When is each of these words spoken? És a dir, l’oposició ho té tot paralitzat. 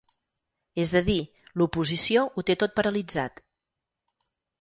És 0.83 0.93
a 0.99 1.01
dir, 1.09 1.17
l’oposició 1.61 2.23
ho 2.39 2.45
té 2.47 2.55
tot 2.63 2.73
paralitzat. 2.79 3.43